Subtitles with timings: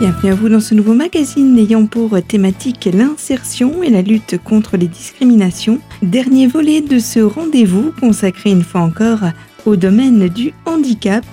[0.00, 4.76] Bienvenue à vous dans ce nouveau magazine ayant pour thématique l'insertion et la lutte contre
[4.76, 5.80] les discriminations.
[6.02, 9.24] Dernier volet de ce rendez-vous consacré une fois encore
[9.66, 11.24] au domaine du handicap.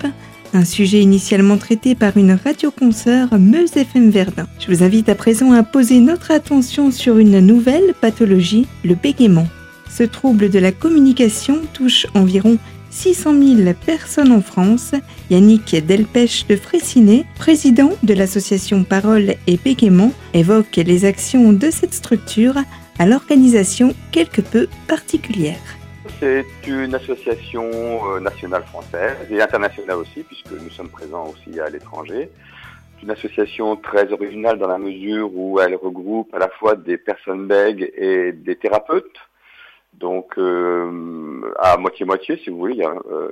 [0.52, 4.48] Un sujet initialement traité par une radioconsoeur Meuse FM Verdun.
[4.58, 9.46] Je vous invite à présent à poser notre attention sur une nouvelle pathologie, le bégaiement.
[9.88, 12.58] Ce trouble de la communication touche environ
[12.96, 14.94] 600 000 personnes en France.
[15.28, 21.92] Yannick Delpech de Fraissinet, président de l'association Parole et Bégaiement, évoque les actions de cette
[21.92, 22.54] structure
[22.98, 25.60] à l'organisation quelque peu particulière.
[26.20, 31.68] C'est une association euh, nationale française et internationale aussi, puisque nous sommes présents aussi à
[31.68, 32.30] l'étranger.
[33.02, 37.46] Une association très originale dans la mesure où elle regroupe à la fois des personnes
[37.46, 39.25] bègues et des thérapeutes
[39.98, 42.84] donc euh, à moitié-moitié, si vous voulez.
[42.84, 43.30] Euh,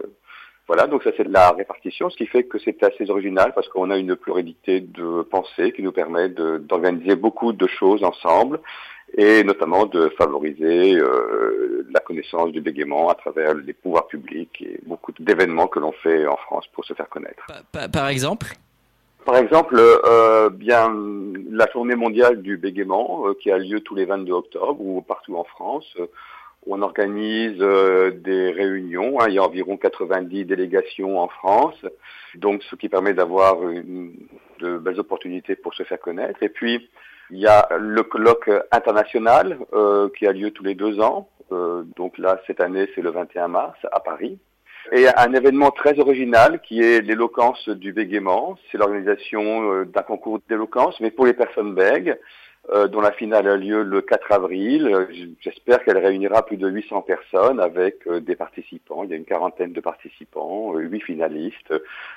[0.67, 3.69] voilà, donc ça c'est de la répartition, ce qui fait que c'est assez original parce
[3.69, 8.61] qu'on a une pluralité de pensées qui nous permet d'organiser beaucoup de choses ensemble
[9.17, 14.81] et notamment de favoriser euh, la connaissance du bégaiement à travers les pouvoirs publics et
[14.87, 17.45] beaucoup d'événements que l'on fait en France pour se faire connaître.
[17.93, 18.47] Par, exemple?
[19.27, 20.91] Par exemple, euh, bien
[21.51, 25.45] la journée mondiale du bégaiement qui a lieu tous les 22 octobre ou partout en
[25.45, 25.95] France
[26.67, 29.21] on organise euh, des réunions.
[29.21, 29.27] Hein.
[29.29, 31.85] il y a environ 90 délégations en France,
[32.35, 33.59] donc ce qui permet d'avoir
[34.61, 36.43] de belles opportunités pour se faire connaître.
[36.43, 36.89] Et puis,
[37.31, 41.29] il y a le colloque international euh, qui a lieu tous les deux ans.
[41.53, 44.39] Euh, donc là, cette année, c'est le 21 mars à Paris.
[44.93, 48.59] Et un événement très original qui est l'éloquence du bégaiement.
[48.71, 52.19] C'est l'organisation d'un concours d'éloquence, mais pour les personnes bègues.
[52.73, 54.87] Euh, dont la finale a lieu le 4 avril.
[54.87, 55.05] Euh,
[55.41, 59.05] j'espère qu'elle réunira plus de 800 personnes avec euh, des participants.
[59.05, 61.75] Il y a une quarantaine de participants, huit finalistes.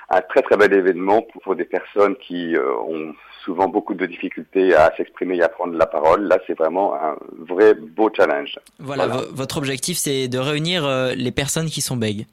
[0.08, 3.14] Un très très bel événement pour, des personnes qui ont
[3.44, 6.22] souvent beaucoup de difficultés à s'exprimer et à prendre la parole.
[6.22, 8.58] Là, c'est vraiment un vrai beau challenge.
[8.78, 12.26] Voilà, votre objectif, c'est de réunir les personnes qui sont bègues.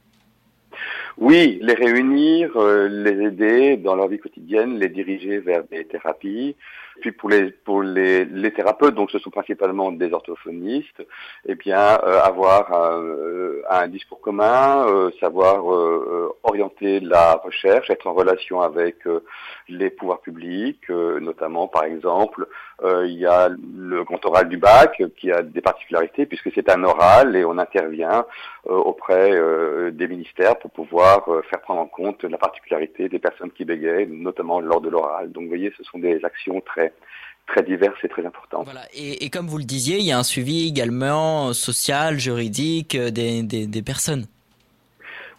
[1.17, 6.55] Oui, les réunir, les aider dans leur vie quotidienne, les diriger vers des thérapies,
[7.01, 11.05] puis pour les pour les, les, thérapeutes, donc ce sont principalement des orthophonistes,
[11.45, 15.65] eh bien euh, avoir un, euh, un, discours commun, euh, savoir
[16.43, 18.97] orienter la recherche, être en relation avec
[19.67, 22.47] les pouvoirs publics, notamment par exemple,
[22.83, 26.83] il y a le grand oral du bac qui a des particularités puisque c'est un
[26.83, 28.25] oral et on intervient
[28.65, 29.31] auprès
[29.91, 34.59] des ministères pour pouvoir faire prendre en compte la particularité des personnes qui bégayent, notamment
[34.59, 35.31] lors de l'oral.
[35.31, 36.84] Donc vous voyez, ce sont des actions très
[37.47, 38.65] très diverses et très importantes.
[38.65, 38.81] Voilà.
[38.93, 43.43] Et, comme vous le disiez, il y a un suivi également social, juridique euh, des,
[43.43, 44.25] des, personnes.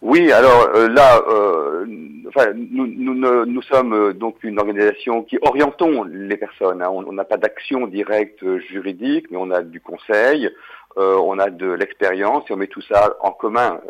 [0.03, 1.87] Oui, alors euh, là, euh,
[2.29, 3.15] enfin, nous, nous,
[3.45, 6.83] nous, sommes donc une organisation qui orientons les personnes.
[6.83, 6.91] Hein.
[6.91, 10.51] On n'a pas d'action directe juridique, mais on a du conseil,
[10.97, 13.81] on a de l'expérience et on met tout ça en commun.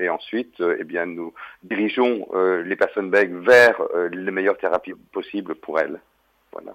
[0.00, 2.26] et ensuite, eh bien, nous dirigeons
[2.64, 6.00] les personnes bègues vers les meilleures thérapies possibles pour elles.
[6.52, 6.74] Voilà.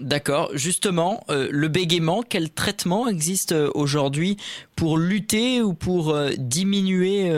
[0.00, 0.50] D'accord.
[0.54, 4.36] Justement, euh, le bégaiement, quel traitement existe euh, aujourd'hui
[4.76, 7.30] pour lutter ou pour euh, diminuer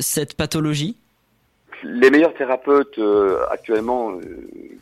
[0.00, 0.96] cette pathologie?
[1.84, 3.00] Les meilleurs thérapeutes
[3.50, 4.18] actuellement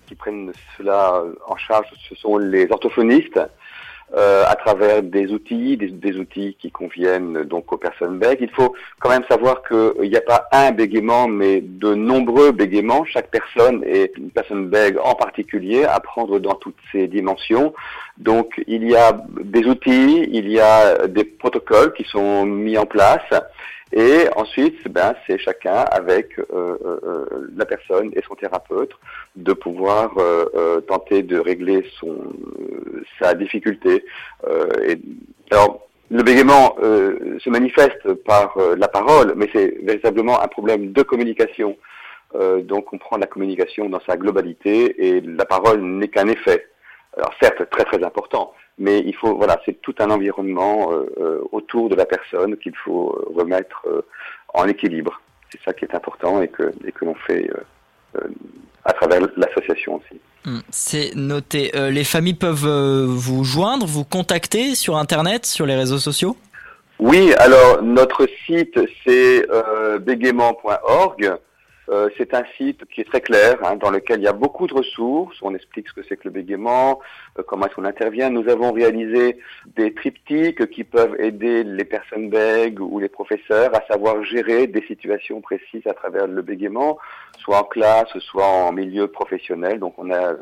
[0.06, 3.41] qui prennent cela en charge, ce sont les orthophonistes
[4.15, 8.39] euh, à travers des outils, des, outils qui conviennent donc aux personnes bègues.
[8.41, 13.05] Il faut quand même savoir qu'il n'y a pas un bégaiement, mais de nombreux bégaiements.
[13.05, 17.75] Chaque personne et une personne bègue en particulier à prendre dans toutes ces dimensions.
[18.16, 22.87] Donc il y a des outils, il y a des protocoles qui sont mis en
[22.87, 23.28] place.
[23.93, 28.91] Et ensuite, ben, c'est chacun avec euh, euh, euh, la personne et son thérapeute
[29.37, 30.15] de pouvoir
[30.89, 32.17] tenter de régler son
[33.21, 34.05] sa difficulté.
[34.83, 34.99] et,
[35.51, 41.77] alors, le bégaiement se manifeste par la parole, mais c'est véritablement un problème de communication.
[42.63, 46.66] donc, on prend la communication dans sa globalité et la parole n'est qu'un effet.
[47.16, 51.41] Alors, certes, très très important, mais il faut, voilà, c'est tout un environnement euh, euh,
[51.51, 53.86] autour de la personne qu'il faut euh, remettre
[54.53, 55.21] en équilibre.
[55.51, 57.48] C'est ça qui est important et que, et que l'on fait
[58.84, 60.21] à travers l'association aussi.
[60.45, 61.71] Hmm, c'est noté.
[61.74, 66.36] les familles peuvent vous joindre, vous contacter sur Internet, sur les réseaux sociaux?
[66.98, 69.47] Oui, alors notre site c'est
[70.01, 71.39] bégaiement.org.
[71.88, 74.66] Euh, c'est un site qui est très clair, hein, dans lequel il y a beaucoup
[74.66, 75.36] de ressources.
[75.42, 77.00] On explique ce que c'est que le bégaiement,
[77.47, 78.30] comment est-ce qu'on intervient.
[78.30, 79.38] Nous avons réalisé
[79.77, 84.83] des triptyques qui peuvent aider les personnes bègues ou les professeurs à savoir gérer des
[84.83, 86.98] situations précises à travers le bégaiement,
[87.38, 89.78] soit en classe, soit en milieu professionnel.
[89.78, 90.34] Donc on a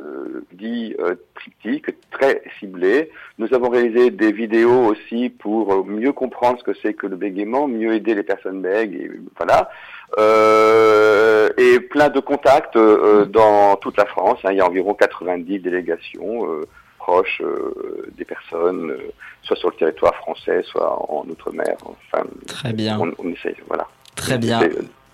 [0.53, 0.97] dit
[1.35, 3.11] triptyques très ciblés.
[3.39, 7.69] Nous avons réalisé des vidéos aussi pour mieux comprendre ce que c'est que le bégaiement,
[7.69, 9.71] mieux aider les personnes bègues, et voilà.
[10.19, 14.39] Euh, et plein de contacts euh, dans toute la France.
[14.45, 14.51] Hein.
[14.53, 16.67] Il y a environ 90 délégations euh,
[16.99, 17.43] proches
[18.17, 18.95] des personnes,
[19.43, 21.77] soit sur le territoire français, soit en outre-mer.
[21.85, 22.99] Enfin, Très bien.
[23.01, 23.87] On, on essaye, voilà.
[24.15, 24.61] Très bien.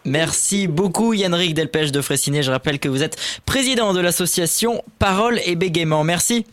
[0.05, 2.43] Merci beaucoup Yannick Delpech de Fressinet.
[2.43, 6.05] Je rappelle que vous êtes président de l'association Parole et Bégaiement.
[6.05, 6.47] Merci.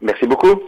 [0.00, 0.60] Merci beaucoup.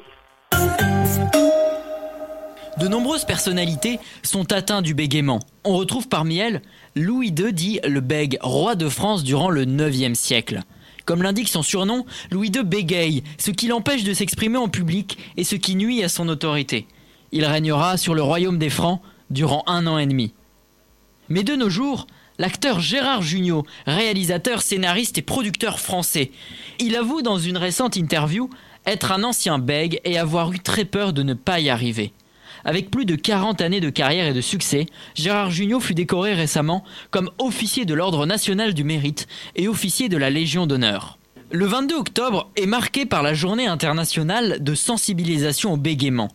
[2.78, 5.40] De nombreuses personnalités sont atteintes du bégaiement.
[5.64, 6.60] On retrouve parmi elles
[6.94, 10.60] Louis II dit le bègue, roi de France durant le 9e siècle.
[11.06, 15.44] Comme l'indique son surnom, Louis II bégaye, ce qui l'empêche de s'exprimer en public et
[15.44, 16.86] ce qui nuit à son autorité.
[17.32, 19.00] Il régnera sur le royaume des Francs
[19.30, 20.34] durant un an et demi.
[21.30, 22.06] Mais de nos jours,
[22.38, 26.30] l'acteur Gérard Jugnot, réalisateur, scénariste et producteur français,
[26.78, 28.50] il avoue dans une récente interview
[28.84, 32.12] être un ancien bègue et avoir eu très peur de ne pas y arriver.
[32.66, 36.82] Avec plus de 40 années de carrière et de succès, Gérard Jugnot fut décoré récemment
[37.12, 41.16] comme officier de l'Ordre national du mérite et officier de la Légion d'honneur.
[41.52, 46.26] Le 22 octobre est marqué par la journée internationale de sensibilisation au bégaiement.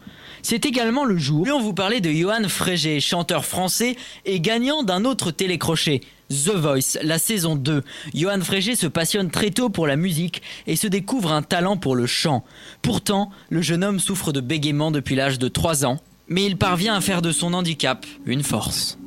[0.41, 4.83] C'est également le jour où on vous parlait de Johan Frégé, chanteur français et gagnant
[4.83, 5.99] d'un autre télécrochet,
[6.29, 7.83] The Voice, la saison 2.
[8.13, 11.97] Johan Frégé se passionne très tôt pour la musique et se découvre un talent pour
[11.97, 12.45] le chant.
[12.81, 15.99] Pourtant, le jeune homme souffre de bégaiement depuis l'âge de 3 ans
[16.31, 18.97] mais il parvient à faire de son handicap une force.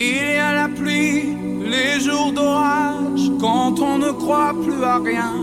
[0.00, 1.36] Il y a la pluie,
[1.66, 5.34] les jours d'orage, quand on ne croit plus à rien.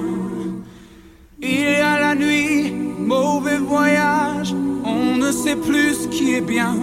[1.39, 6.75] Il y a la nuit, mauvais voyage, on ne sait plus ce qui est bien.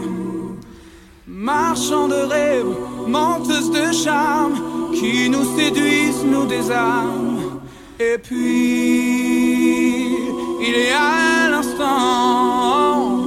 [1.26, 2.76] Marchand de rêves,
[3.08, 7.60] menteuse de charme, qui nous séduisent, nous désarment.
[7.98, 10.03] Et puis
[10.66, 13.18] il est à l'instant.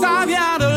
[0.00, 0.75] Ça vient de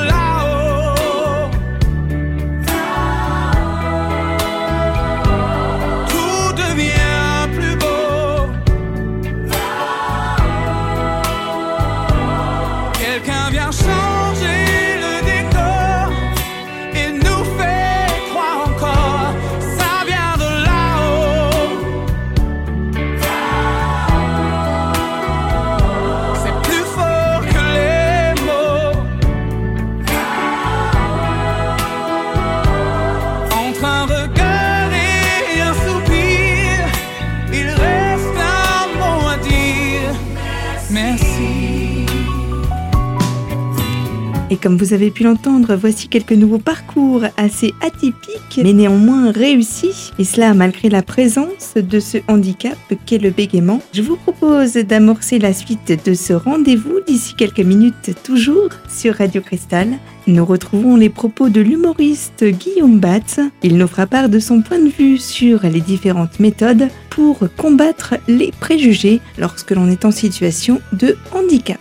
[44.51, 50.11] Et comme vous avez pu l'entendre, voici quelques nouveaux parcours assez atypiques, mais néanmoins réussis,
[50.17, 53.79] et cela malgré la présence de ce handicap qu'est le bégaiement.
[53.93, 59.41] Je vous propose d'amorcer la suite de ce rendez-vous d'ici quelques minutes, toujours sur Radio
[59.41, 59.89] Cristal.
[60.25, 63.39] Nous retrouvons les propos de l'humoriste Guillaume Batz.
[63.61, 68.15] Il nous fera part de son point de vue sur les différentes méthodes pour combattre
[68.27, 71.79] les préjugés lorsque l'on est en situation de handicap.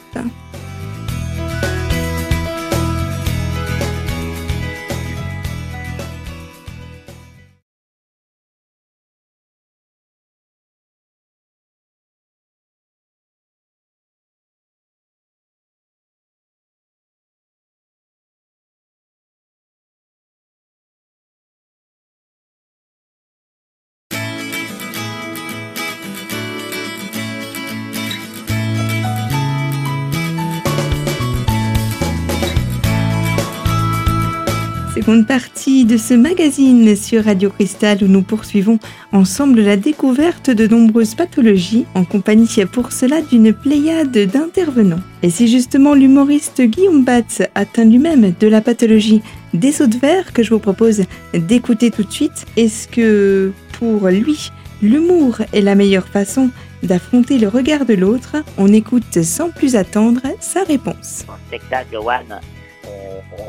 [35.09, 38.79] Seconde partie de ce magazine sur Radio Cristal où nous poursuivons
[39.11, 45.01] ensemble la découverte de nombreuses pathologies en compagnie pour cela d'une pléiade d'intervenants.
[45.23, 49.23] Et c'est justement l'humoriste Guillaume Batz atteint lui-même de la pathologie
[49.55, 52.45] des os de verre que je vous propose d'écouter tout de suite.
[52.59, 54.51] Est-ce que pour lui,
[54.83, 56.51] l'humour est la meilleure façon
[56.83, 58.37] d'affronter le regard de l'autre?
[58.59, 61.25] On écoute sans plus attendre sa réponse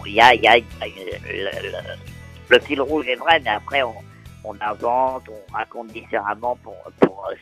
[0.10, 0.58] y a, y a
[2.50, 3.96] le, fil rouge est vrai, mais après on,
[4.62, 6.76] invente, on raconte différemment pour,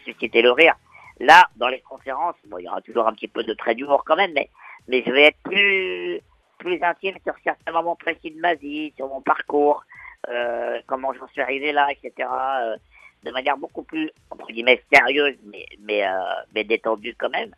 [0.04, 0.75] susciter le rire.
[1.20, 4.04] Là, dans les conférences, bon, il y aura toujours un petit peu de trait d'humour
[4.06, 4.50] quand même, mais,
[4.88, 6.22] mais je vais être plus,
[6.58, 9.84] plus intime sur certains moments précis de ma vie, sur mon parcours,
[10.27, 12.30] euh, comment j'en suis arrivé là, etc.
[12.30, 12.77] Euh,
[13.24, 17.54] de manière beaucoup plus, entre guillemets, sérieuse, mais, mais, euh, détendue quand même.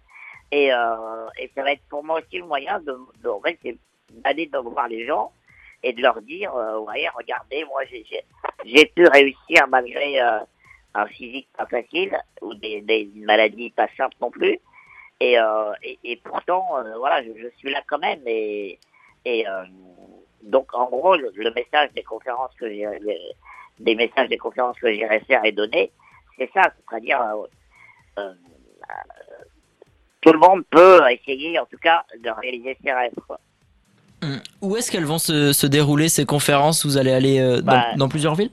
[0.52, 3.30] Et, ça va être pour moi aussi le moyen de, de
[4.12, 5.32] d'aller voir les gens
[5.84, 8.06] et de leur dire, euh, ouais, regardez, moi, j'ai,
[8.66, 10.40] j'ai pu réussir malgré euh,
[10.94, 14.60] un physique pas facile ou des, des maladies pas simples non plus.
[15.22, 18.22] Et, euh, et, et, pourtant, euh, voilà, je, je, suis là quand même.
[18.26, 18.80] Et,
[19.26, 19.64] et euh,
[20.44, 22.88] donc, en gros, le, le, message des conférences que j'ai,
[23.80, 25.92] des messages des conférences que j'irai faire et donner,
[26.38, 27.22] c'est ça, c'est-à-dire
[28.18, 28.34] euh,
[30.22, 33.14] tout le monde peut essayer, en tout cas, de réaliser ses rêves.
[33.28, 33.40] Quoi.
[34.62, 36.86] Où est-ce qu'elles vont se, se, dérouler ces conférences?
[36.86, 38.52] Vous allez aller euh, dans, bah, dans, plusieurs villes?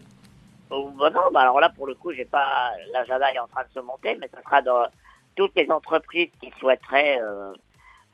[0.70, 3.62] Oh, bah Non, bah alors là pour le coup, j'ai pas l'agenda est en train
[3.62, 4.86] de se monter, mais ça sera dans
[5.34, 7.52] toutes les entreprises qui souhaiteraient euh,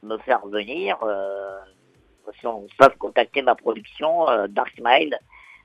[0.03, 0.97] me faire venir.
[1.03, 1.59] Euh,
[2.79, 5.19] peuvent contacter ma production Dark Smile,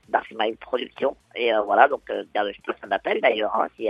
[0.08, 1.16] Dark Smile Production.
[1.36, 3.54] Et voilà, donc je peux un appel d'ailleurs.
[3.54, 3.88] Hein, si,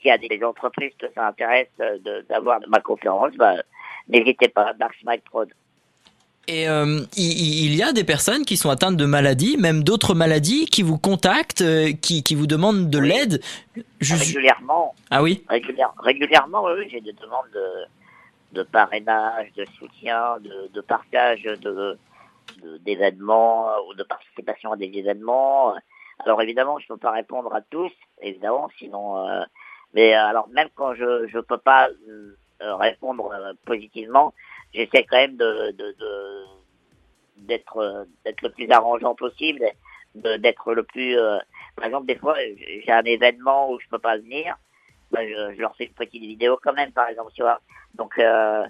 [0.00, 1.68] s'il y a des entreprises que ça intéresse
[2.28, 3.54] d'avoir ma conférence, bah,
[4.08, 5.48] n'hésitez pas, Dark Smile Prod.
[6.48, 10.14] Et euh, il, il, y a des personnes qui sont atteintes de maladies, même d'autres
[10.14, 13.08] maladies, qui vous contactent, euh, qui, qui vous demandent de oui.
[13.08, 13.40] l'aide.
[14.00, 14.26] Juste...
[14.26, 14.94] Régulièrement.
[15.10, 20.80] Ah oui Régulière, Régulièrement, oui, j'ai des demandes de, de, parrainage, de soutien, de, de
[20.80, 21.98] partage de
[22.84, 25.74] d'événements ou de participation à des événements.
[26.24, 29.26] Alors évidemment, je ne peux pas répondre à tous, évidemment, sinon...
[29.26, 29.42] Euh,
[29.94, 31.88] mais alors même quand je ne peux pas
[32.60, 33.32] répondre
[33.64, 34.34] positivement,
[34.74, 36.44] j'essaie quand même de, de, de
[37.38, 39.64] d'être d'être le plus arrangeant possible,
[40.14, 41.18] d'être le plus.
[41.18, 41.38] Euh,
[41.76, 44.56] par exemple, des fois, j'ai un événement où je peux pas venir,
[45.10, 47.60] ben je, je, leur fais une petite vidéo quand même, par exemple, tu vois.
[47.94, 48.64] Donc, euh,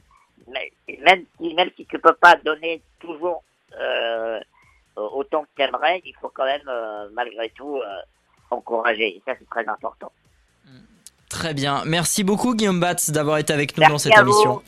[0.48, 3.42] même si même si tu peux pas donner toujours
[3.78, 4.40] euh,
[4.96, 6.68] autant que tu aimerais, il faut quand même
[7.12, 7.80] malgré tout
[8.50, 9.16] encourager.
[9.16, 10.12] Et ça, c'est très important.
[11.28, 11.82] Très bien.
[11.86, 14.62] Merci beaucoup, Guillaume Batz, d'avoir été avec nous Merci dans cette émission.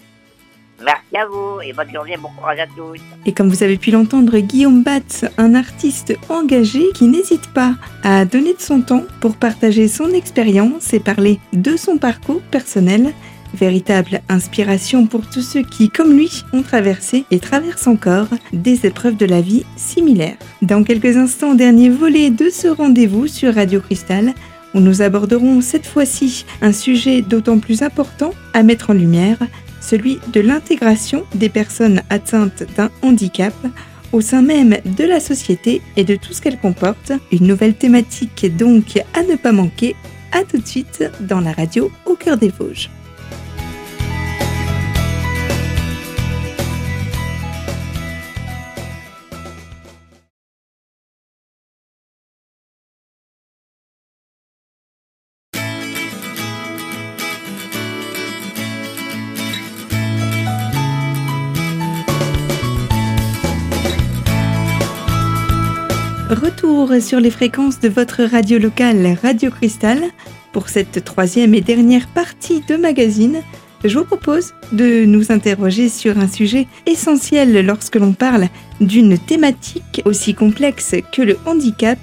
[0.83, 3.01] Merci à vous et bonne journée, bon courage à tous.
[3.27, 8.25] Et comme vous avez pu l'entendre, Guillaume Batz, un artiste engagé qui n'hésite pas à
[8.25, 13.13] donner de son temps pour partager son expérience et parler de son parcours personnel.
[13.55, 19.17] Véritable inspiration pour tous ceux qui, comme lui, ont traversé et traversent encore des épreuves
[19.17, 20.37] de la vie similaires.
[20.61, 24.35] Dans quelques instants, dernier volet de ce rendez-vous sur Radio Cristal,
[24.75, 29.39] où nous aborderons cette fois-ci un sujet d'autant plus important à mettre en lumière,
[29.85, 33.55] celui de l'intégration des personnes atteintes d'un handicap
[34.13, 37.13] au sein même de la société et de tout ce qu'elle comporte.
[37.33, 39.95] Une nouvelle thématique donc à ne pas manquer.
[40.33, 42.91] À tout de suite dans la radio au cœur des Vosges.
[66.35, 70.03] Retour sur les fréquences de votre radio locale Radio Cristal.
[70.53, 73.41] Pour cette troisième et dernière partie de magazine,
[73.85, 78.49] je vous propose de nous interroger sur un sujet essentiel lorsque l'on parle
[78.81, 81.99] d'une thématique aussi complexe que le handicap,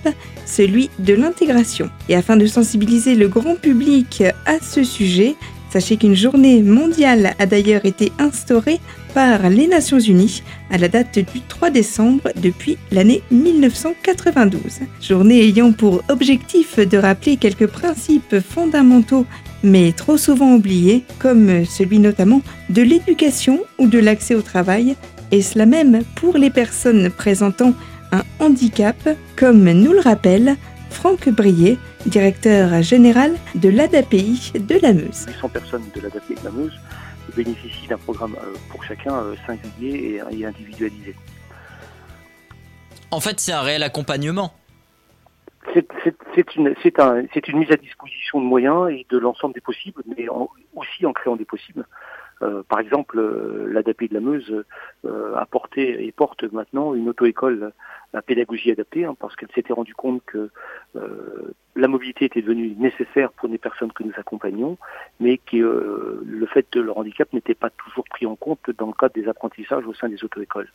[0.46, 1.90] celui de l'intégration.
[2.08, 5.36] Et afin de sensibiliser le grand public à ce sujet,
[5.72, 8.80] sachez qu'une journée mondiale a d'ailleurs été instaurée
[9.14, 14.62] par les Nations Unies à la date du 3 décembre depuis l'année 1992.
[15.02, 19.26] Journée ayant pour objectif de rappeler quelques principes fondamentaux
[19.64, 24.96] mais trop souvent oubliés, comme celui notamment de l'éducation ou de l'accès au travail,
[25.32, 27.74] et cela même pour les personnes présentant
[28.12, 28.98] un handicap,
[29.36, 30.58] comme nous le rappelle
[30.92, 35.26] Franck Brier, directeur général de l'ADAPI de la Meuse.
[35.28, 36.80] 800 personnes de l'ADAPI de la Meuse
[37.36, 38.36] bénéficient d'un programme
[38.70, 41.16] pour chacun singulier et individualisé.
[43.12, 44.54] En fait, c'est un réel accompagnement.
[45.74, 50.28] C'est une, un, une mise à disposition de moyens et de l'ensemble des possibles, mais
[50.30, 51.86] en, aussi en créant des possibles.
[52.42, 54.64] Euh, par exemple, euh, l'ADAP de la Meuse
[55.06, 57.72] euh, a porté et porte maintenant une auto-école
[58.14, 60.50] à pédagogie adaptée, hein, parce qu'elle s'était rendue compte que
[61.76, 64.78] la mobilité était devenue nécessaire pour des personnes que nous accompagnons,
[65.20, 68.88] mais que euh, le fait de leur handicap n'était pas toujours pris en compte dans
[68.88, 70.70] le cadre des apprentissages au sein des auto-écoles.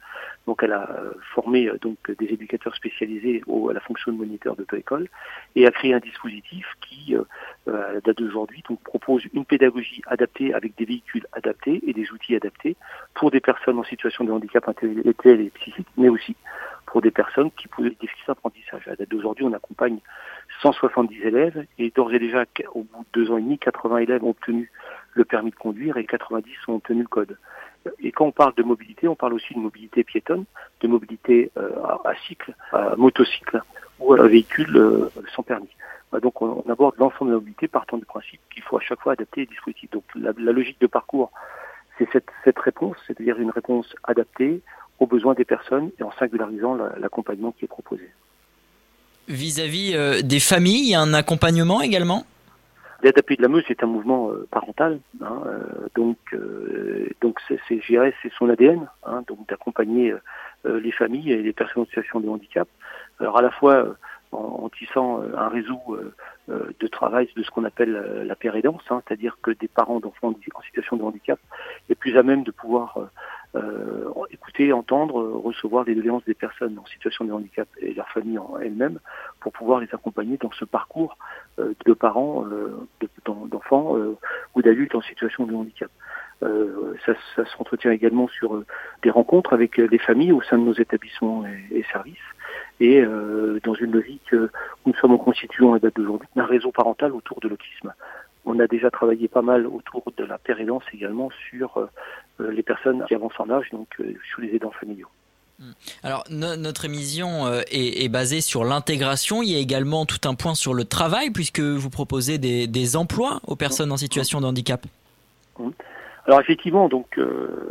[0.47, 0.89] Donc elle a
[1.35, 5.09] formé donc des éducateurs spécialisés à la fonction de moniteur d'auto-école
[5.55, 7.25] et a créé un dispositif qui, euh,
[7.67, 12.37] à la date d'aujourd'hui, propose une pédagogie adaptée avec des véhicules adaptés et des outils
[12.37, 12.77] adaptés
[13.15, 16.37] pour des personnes en situation de handicap intellectuel et psychique, mais aussi
[16.87, 18.87] pour des personnes qui posent des déficits d'apprentissage.
[18.87, 19.99] À la date d'aujourd'hui, on accompagne
[20.63, 24.25] 170 élèves et d'ores et déjà, au bout de deux ans et demi, 80 élèves
[24.25, 24.71] ont obtenu
[25.13, 27.37] le permis de conduire et 90 ont obtenu le code.
[28.01, 30.45] Et quand on parle de mobilité, on parle aussi de mobilité piétonne,
[30.81, 31.71] de mobilité euh,
[32.05, 33.61] à, cycle, à motocycle
[33.99, 35.71] ou à véhicule euh, sans permis.
[36.23, 39.13] Donc on, aborde l'ensemble de la mobilité partant du principe qu'il faut à chaque fois
[39.13, 39.91] adapter les dispositifs.
[39.91, 41.31] Donc la, logique de parcours,
[41.99, 44.63] c'est cette, cette réponse, c'est-à-dire une réponse adaptée
[44.99, 48.11] aux besoins des personnes et en singularisant l'accompagnement qui est proposé.
[49.29, 52.25] Vis-à-vis euh, des familles, il y a un accompagnement également?
[53.03, 56.17] L'adapté de la Meuse c'est un mouvement euh, parental, hein, euh, donc
[57.21, 60.15] donc c'est c'est son ADN, hein, donc d'accompagner
[60.65, 62.69] les familles et les personnes en situation de handicap.
[63.21, 63.97] Alors à la fois
[64.33, 65.99] en, tissant un réseau
[66.49, 70.63] de travail de ce qu'on appelle la pérédance, hein, c'est-à-dire que des parents d'enfants en
[70.63, 71.39] situation de handicap
[71.91, 72.99] est plus à même de pouvoir
[73.57, 78.39] euh, écouter, entendre, recevoir les doléances des personnes en situation de handicap et leurs familles
[78.39, 78.99] en elles-mêmes
[79.41, 81.17] pour pouvoir les accompagner dans ce parcours
[81.59, 82.77] euh, de parents, euh,
[83.27, 83.97] d'enfants
[84.55, 85.91] ou d'adultes en situation de handicap.
[86.41, 88.63] ça, ça s'entretient également sur
[89.03, 92.29] des rencontres avec les familles au sein de nos établissements et, services
[92.79, 93.03] et
[93.65, 97.41] dans une logique où nous sommes en constituant à date d'aujourd'hui un réseau parental autour
[97.41, 97.93] de l'autisme.
[98.47, 101.91] On a déjà travaillé pas mal autour de la pérédance également sur euh,
[102.41, 105.09] euh, les personnes qui avancent en âge, donc euh, sur les aidants familiaux.
[105.59, 105.73] Hmm.
[106.05, 109.43] Alors notre émission est, basée sur l'intégration.
[109.43, 113.41] Il y a également tout un point sur le travail puisque vous proposez des, emplois
[113.47, 114.85] aux personnes en situation de handicap.
[116.27, 117.19] Alors effectivement, donc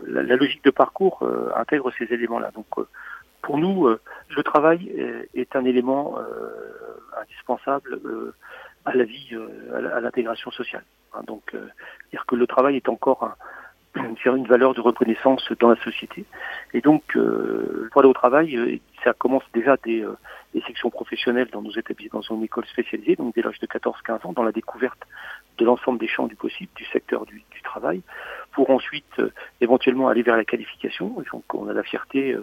[0.07, 1.23] la, logique de parcours
[1.55, 2.49] intègre ces éléments-là.
[2.55, 2.65] Donc
[3.43, 4.91] pour nous, le travail
[5.35, 6.17] est, un élément
[7.21, 7.99] indispensable
[8.85, 10.83] à la vie, euh, à l'intégration sociale.
[11.13, 11.67] Hein, donc, euh,
[12.11, 13.35] dire que le travail est encore un,
[14.25, 16.25] une valeur de reconnaissance dans la société.
[16.73, 20.05] Et donc, euh, pour aller au travail, euh, ça commence déjà des,
[20.53, 24.27] des, sections professionnelles dans nos établissements, dans une école spécialisée, donc dès l'âge de 14-15
[24.27, 24.99] ans, dans la découverte
[25.57, 28.01] de l'ensemble des champs du possible, du secteur du, du travail,
[28.55, 29.21] pour ensuite
[29.61, 31.21] éventuellement aller vers la qualification.
[31.21, 32.35] Et donc, on a la fierté,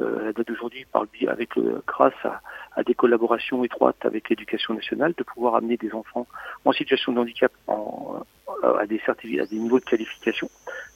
[0.00, 0.86] à la date d'aujourd'hui,
[1.28, 1.50] avec
[1.86, 2.40] grâce à,
[2.74, 6.26] à des collaborations étroites avec l'éducation nationale, de pouvoir amener des enfants
[6.64, 8.24] en situation de handicap en,
[8.62, 10.50] à, des à des niveaux de qualification,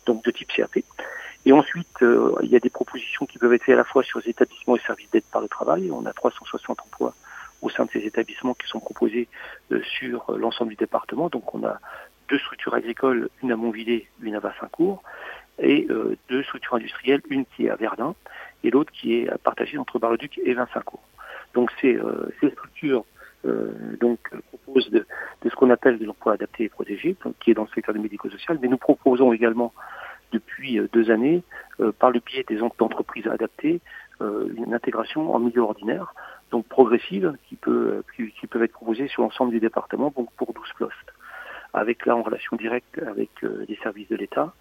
[0.07, 0.79] donc de type CAP.
[1.45, 4.03] Et ensuite, euh, il y a des propositions qui peuvent être faites à la fois
[4.03, 5.91] sur les établissements et services d'aide par le travail.
[5.93, 7.15] On a 360 emplois
[7.63, 9.29] au sein de ces établissements qui sont proposés
[9.71, 11.29] euh, sur l'ensemble du département.
[11.29, 11.79] Donc on a
[12.29, 15.03] deux structures agricoles, une à Montvillers, une à Vassincourt,
[15.59, 18.15] et euh, deux structures industrielles, une qui est à Verdun
[18.65, 21.03] et l'autre qui est partagée entre Bar-le-Duc et Vassincourt.
[21.55, 23.05] Donc ces, euh, ces structures
[23.47, 25.07] euh, donc proposent de,
[25.43, 28.01] de ce qu'on appelle de l'emploi adapté et protégé, qui est dans le secteur du
[28.01, 29.73] médico-social, mais nous proposons également
[30.33, 31.43] depuis euh, deux années,
[31.99, 33.83] par le biais des entreprises adaptées,
[34.21, 36.15] une intégration en milieu ordinaire,
[36.51, 40.65] donc progressive, qui peut qui, qui être proposée sur l'ensemble du département, donc pour 12
[40.79, 41.13] postes
[41.73, 44.53] avec là en relation directe avec euh, les services de l'État.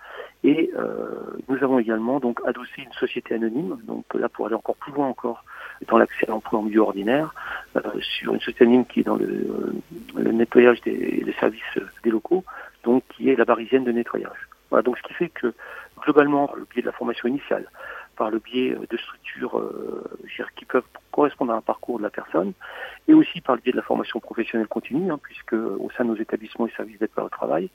[0.43, 4.75] Et euh, nous avons également donc adossé une société anonyme, donc là pour aller encore
[4.75, 5.43] plus loin encore
[5.87, 7.33] dans l'accès à l'emploi en milieu ordinaire,
[7.75, 9.75] euh, sur une société anonyme qui est dans le,
[10.15, 11.61] le nettoyage des, des, services
[12.03, 12.43] des locaux,
[12.83, 14.47] donc qui est la barisienne de nettoyage.
[14.69, 15.53] Voilà, donc ce qui fait que
[16.01, 17.65] globalement, le biais de la formation initiale,
[18.15, 20.03] par le biais euh, de structures euh,
[20.55, 22.53] qui peuvent correspondre à un parcours de la personne,
[23.07, 26.09] et aussi par le biais de la formation professionnelle continue, hein, puisque au sein de
[26.09, 27.69] nos établissements et services d'aide au travail,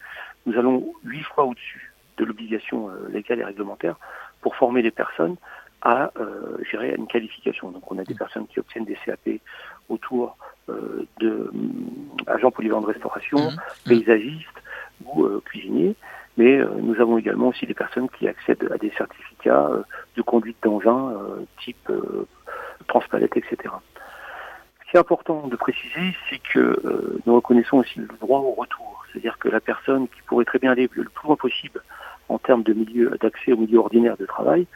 [0.46, 3.96] nous allons huit fois au-dessus de l'obligation euh, légale et réglementaire
[4.40, 5.37] pour former les personnes
[5.83, 6.12] à
[6.70, 7.70] gérer une qualification.
[7.70, 9.40] Donc on a des personnes qui obtiennent des CAP
[9.88, 10.37] autour
[10.68, 11.50] de
[12.26, 13.55] agents polyvalents de restauration, mmh.
[13.55, 13.88] Mmh.
[13.88, 14.62] paysagistes
[15.07, 15.96] ou cuisiniers,
[16.37, 19.83] mais euh, nous avons également aussi des personnes qui accèdent à des certificats euh,
[20.16, 21.90] de conduite d'engin euh, type
[22.87, 23.57] transpalette, etc.
[24.85, 29.05] Ce qui est important de préciser, c'est que nous reconnaissons aussi le droit au retour.
[29.12, 31.83] C'est-à-dire que la personne qui pourrait très bien aller le plus loin possible
[32.29, 34.66] en termes de milieu d'accès au milieu ordinaire de travail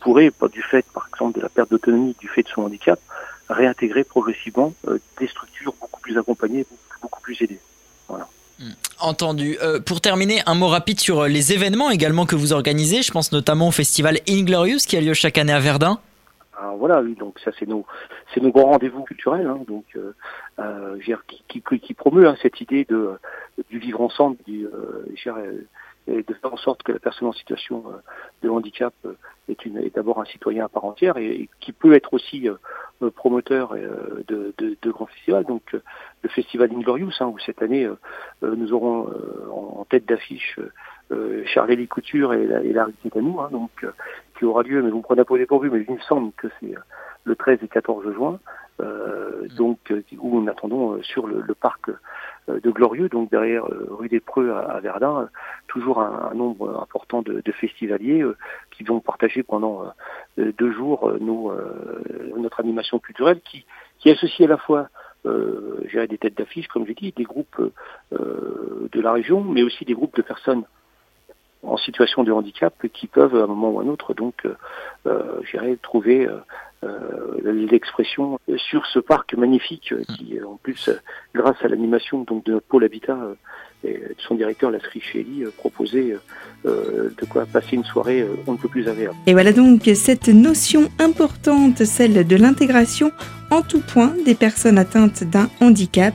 [0.00, 3.00] pourrait, du fait, par exemple, de la perte d'autonomie du fait de son handicap,
[3.48, 4.72] réintégrer progressivement
[5.18, 6.66] des structures beaucoup plus accompagnées,
[7.02, 7.60] beaucoup plus aidées.
[8.08, 8.28] Voilà.
[9.00, 9.58] Entendu.
[9.62, 13.02] Euh, pour terminer, un mot rapide sur euh, les événements également que vous organisez.
[13.02, 15.98] Je pense notamment au festival Inglorious qui a lieu chaque année à Verdun.
[16.56, 17.84] Ah, voilà, oui, donc ça c'est nos,
[18.32, 20.14] c'est nos grands rendez-vous culturels, hein, donc euh,
[20.60, 23.10] euh qui, qui, qui, promeut hein, cette idée de
[23.68, 24.66] du vivre ensemble, du,
[26.06, 27.84] et de faire en sorte que la personne en situation
[28.42, 28.94] de handicap
[29.48, 32.48] est, une, est d'abord un citoyen à part entière et, qui peut être aussi
[33.10, 33.74] promoteur
[34.28, 35.44] de, de, de, grands festivals.
[35.44, 37.88] Donc le festival Inglorious, hein, où cette année
[38.42, 39.08] nous aurons
[39.50, 40.58] en tête d'affiche
[41.12, 43.86] euh, Charlélie Couture et la, et la à nous, hein, donc
[44.38, 46.48] qui aura lieu, mais vous me prenez à poser pour mais il me semble que
[46.60, 46.74] c'est
[47.24, 48.40] le 13 et 14 juin,
[49.56, 51.90] donc où nous attendons sur le, parc
[52.48, 55.28] de Glorieux, donc derrière rue des Preux à, Verdun,
[55.66, 58.24] toujours un, nombre important de, festivaliers
[58.70, 59.84] qui vont partager pendant
[60.36, 61.52] deux jours nos,
[62.36, 63.64] notre animation culturelle qui,
[63.98, 64.88] qui associe à la fois
[65.26, 67.72] euh, des têtes d'affiche, comme j'ai dit, des groupes
[68.12, 70.64] euh, de la région, mais aussi des groupes de personnes
[71.62, 74.54] en situation de handicap qui peuvent à un moment ou à un autre donc euh,
[75.06, 76.38] euh trouver euh, euh,
[77.42, 80.90] l'expression sur ce parc magnifique qui en plus
[81.34, 83.18] grâce à l'animation donc de notre pôle habitat
[83.84, 86.16] et de son directeur Lasri Chély proposait
[86.64, 89.16] de quoi passer une soirée on ne peut plus agréable.
[89.26, 93.12] Et voilà donc cette notion importante, celle de l'intégration
[93.50, 96.14] en tout point des personnes atteintes d'un handicap,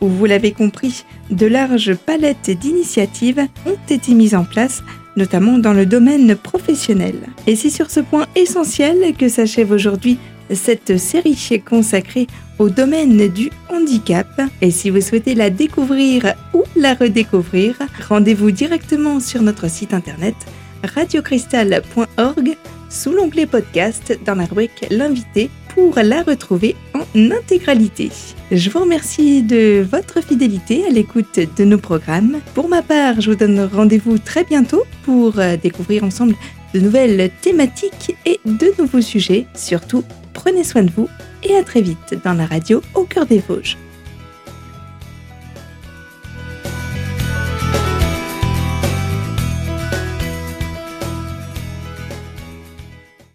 [0.00, 4.82] où vous l'avez compris, de larges palettes d'initiatives ont été mises en place,
[5.20, 7.14] notamment dans le domaine professionnel.
[7.46, 10.18] Et c'est sur ce point essentiel que s'achève aujourd'hui
[10.52, 12.26] cette série consacrée
[12.58, 14.26] au domaine du handicap.
[14.60, 17.76] Et si vous souhaitez la découvrir ou la redécouvrir,
[18.08, 20.34] rendez-vous directement sur notre site internet
[20.82, 22.56] radiocristal.org
[22.88, 28.10] sous l'onglet podcast dans la rubrique L'invité pour la retrouver en intégralité.
[28.50, 32.40] Je vous remercie de votre fidélité à l'écoute de nos programmes.
[32.54, 36.34] Pour ma part, je vous donne rendez-vous très bientôt pour euh, découvrir ensemble
[36.74, 39.46] de nouvelles thématiques et de nouveaux sujets.
[39.54, 41.08] Surtout, prenez soin de vous
[41.42, 43.76] et à très vite dans la radio au cœur des Vosges.